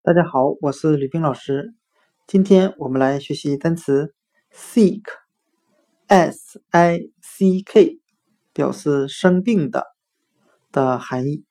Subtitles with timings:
[0.00, 1.74] 大家好，我是吕冰老师。
[2.26, 4.14] 今天我们来学习单词
[4.54, 5.02] sick，s
[6.70, 8.00] i c k，
[8.52, 9.84] 表示生病的
[10.70, 11.44] 的含义。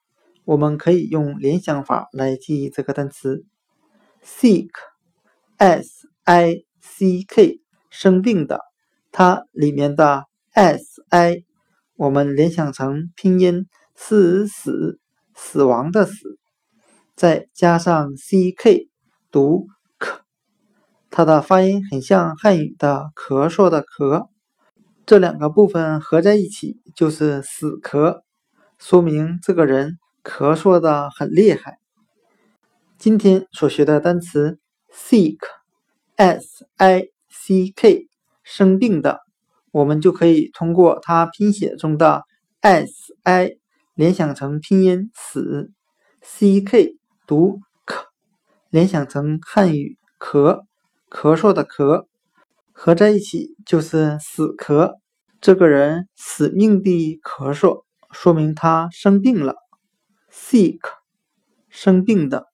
[0.44, 3.44] 我们可以用联想法来记忆这个单词
[4.24, 7.60] sick，s i c k，
[7.90, 8.62] 生病的。
[9.12, 11.44] 它里面的 s i，
[11.96, 14.98] 我们联想成拼音死死
[15.34, 16.38] 死亡的死。
[17.18, 18.88] 再加上 c k
[19.32, 19.66] 读
[19.98, 20.20] k，
[21.10, 24.28] 它的发音很像汉语的咳嗽的咳，
[25.04, 28.20] 这两个部分合在一起就是死咳，
[28.78, 31.80] 说明这个人咳嗽的很厉害。
[32.98, 34.60] 今天所学的单词
[34.94, 38.06] sick，s i c k，
[38.44, 39.18] 生病的，
[39.72, 42.22] 我们就可以通过它拼写中的
[42.60, 42.92] s
[43.24, 43.58] i
[43.96, 45.72] 联想成拼音死
[46.22, 46.96] c k。
[47.28, 48.06] 读咳，
[48.70, 50.64] 联想成汉语咳，
[51.10, 52.06] 咳嗽的咳，
[52.72, 54.94] 合在一起就是死咳。
[55.38, 59.56] 这个人死命地咳嗽，说明他生病了。
[60.32, 60.80] sick，
[61.68, 62.46] 生病的。